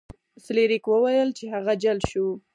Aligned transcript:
فلیریک 0.43 0.83
وویل 0.89 1.29
چې 1.37 1.45
هغه 1.53 1.73
جل 1.83 1.97
شو. 2.09 2.27